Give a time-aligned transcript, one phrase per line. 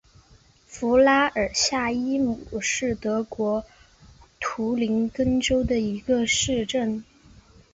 [0.65, 3.63] 弗拉尔夏伊姆是德国
[4.39, 7.03] 图林根州的一个市镇。